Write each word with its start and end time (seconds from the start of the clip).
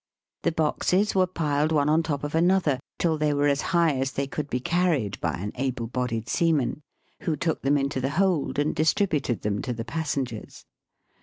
The 0.41 0.51
boxes 0.51 1.13
were 1.13 1.27
piled 1.27 1.71
one 1.71 1.87
on 1.87 2.01
top 2.01 2.23
of 2.23 2.33
another 2.33 2.79
till 2.97 3.19
they 3.19 3.35
were 3.35 3.45
as 3.45 3.61
high 3.69 3.95
as 3.99 4.13
they 4.13 4.25
could 4.25 4.47
he 4.51 4.59
carried 4.59 5.19
by 5.21 5.33
an 5.33 5.51
able 5.53 5.85
bodied 5.85 6.27
seaman, 6.27 6.81
who 7.19 7.35
took 7.35 7.61
them 7.61 7.77
into 7.77 8.01
the 8.01 8.09
hold 8.09 8.57
and 8.57 8.73
distributed 8.75 9.43
them 9.43 9.61
to 9.61 9.73
the 9.73 9.85
passen 9.85 10.25
gers. 10.25 10.65